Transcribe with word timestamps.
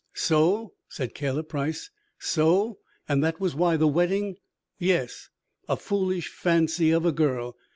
"So!" 0.15 0.73
said 0.89 1.13
Caleb 1.13 1.49
Price. 1.49 1.91
"So! 2.17 2.79
And 3.07 3.23
that 3.23 3.39
was 3.39 3.53
why 3.53 3.77
the 3.77 3.87
wedding" 3.87 4.37
"Yes! 4.79 5.29
A 5.69 5.77
foolish 5.77 6.27
fancy 6.29 6.89
of 6.89 7.05
a 7.05 7.11
girl. 7.11 7.55